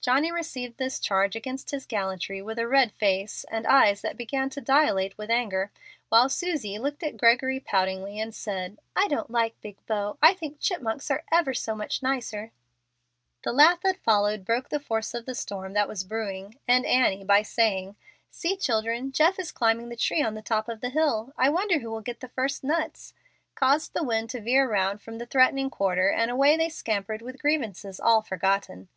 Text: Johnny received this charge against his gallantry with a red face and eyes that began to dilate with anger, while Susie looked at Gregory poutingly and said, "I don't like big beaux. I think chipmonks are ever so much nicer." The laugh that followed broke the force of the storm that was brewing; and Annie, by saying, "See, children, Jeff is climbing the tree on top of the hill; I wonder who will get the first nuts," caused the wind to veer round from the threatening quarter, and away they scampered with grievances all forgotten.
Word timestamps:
Johnny 0.00 0.32
received 0.32 0.78
this 0.78 0.98
charge 0.98 1.36
against 1.36 1.70
his 1.70 1.86
gallantry 1.86 2.42
with 2.42 2.58
a 2.58 2.66
red 2.66 2.90
face 2.90 3.44
and 3.48 3.68
eyes 3.68 4.00
that 4.00 4.16
began 4.16 4.50
to 4.50 4.60
dilate 4.60 5.16
with 5.16 5.30
anger, 5.30 5.70
while 6.08 6.28
Susie 6.28 6.76
looked 6.76 7.04
at 7.04 7.16
Gregory 7.16 7.60
poutingly 7.60 8.18
and 8.18 8.34
said, 8.34 8.80
"I 8.96 9.06
don't 9.06 9.30
like 9.30 9.54
big 9.60 9.76
beaux. 9.86 10.18
I 10.20 10.34
think 10.34 10.58
chipmonks 10.58 11.08
are 11.08 11.22
ever 11.30 11.54
so 11.54 11.76
much 11.76 12.02
nicer." 12.02 12.50
The 13.44 13.52
laugh 13.52 13.80
that 13.82 14.02
followed 14.02 14.44
broke 14.44 14.70
the 14.70 14.80
force 14.80 15.14
of 15.14 15.24
the 15.24 15.36
storm 15.36 15.72
that 15.74 15.86
was 15.86 16.02
brewing; 16.02 16.56
and 16.66 16.84
Annie, 16.84 17.22
by 17.22 17.42
saying, 17.42 17.94
"See, 18.32 18.56
children, 18.56 19.12
Jeff 19.12 19.38
is 19.38 19.52
climbing 19.52 19.88
the 19.88 19.94
tree 19.94 20.20
on 20.20 20.34
top 20.42 20.68
of 20.68 20.80
the 20.80 20.90
hill; 20.90 21.32
I 21.38 21.48
wonder 21.48 21.78
who 21.78 21.92
will 21.92 22.00
get 22.00 22.18
the 22.18 22.26
first 22.28 22.64
nuts," 22.64 23.14
caused 23.54 23.92
the 23.92 24.02
wind 24.02 24.30
to 24.30 24.40
veer 24.40 24.68
round 24.68 25.00
from 25.00 25.18
the 25.18 25.26
threatening 25.26 25.70
quarter, 25.70 26.10
and 26.10 26.28
away 26.28 26.56
they 26.56 26.68
scampered 26.70 27.22
with 27.22 27.40
grievances 27.40 28.00
all 28.00 28.20
forgotten. 28.20 28.88